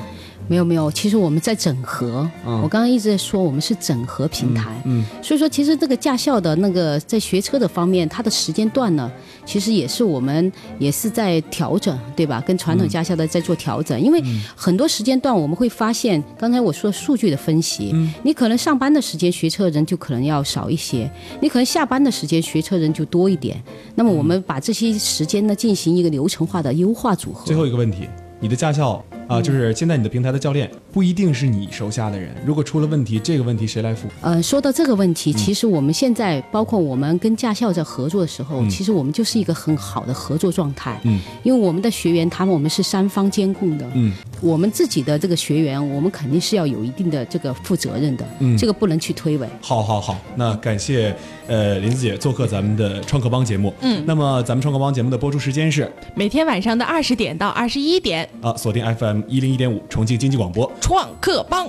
[0.48, 2.30] 没有没有，其实我们在整合。
[2.46, 4.82] 我刚刚一直在说，我们是整合平台。
[4.86, 9.12] 嗯，所以说，其实这个驾校的那个在学车的方面，它的时间段呢，
[9.46, 12.42] 其实也是我们也是在调整，对吧？
[12.46, 14.22] 跟传统驾校的在做调整，因为
[14.56, 17.94] 很多时间段我们会发现，刚才我说数据的分析，
[18.24, 21.10] 你可能上班的时间学车人就可能要少一些，
[21.42, 23.62] 你可能下班的时间学车人就多一点。
[23.96, 27.46] 那么我们把这些时间呢进行一个流程化的优化组合。
[27.46, 28.08] 最后一个问题。
[28.38, 32.30] 你的驾校啊，就是现在你的平台的教练不一定是你手下的人。
[32.46, 34.08] 如果出了问题，这个问题谁来负？
[34.22, 41.00] 呃，说到这个问题，其实我们现在包括我们跟驾校在合作的时候，其实我们就是一个很好的合作状态。
[41.04, 43.86] 嗯，因为我们的学员他们我们是三方监控的。
[43.94, 48.26] 嗯，我们自己的这个学员，我们肯定是要有一定的这个负责任的。
[48.40, 49.48] 嗯，这个不能去推诿。
[49.62, 51.16] 好，好，好，那感谢
[51.48, 53.74] 呃林子姐做客咱们的创客帮节目。
[53.82, 58.28] 嗯，那么咱们创客帮节目的播出时间是每天晚上的二十点到二十一点。
[58.42, 61.68] 啊，锁定 FM 一零一点五，重庆经济广播，创客帮。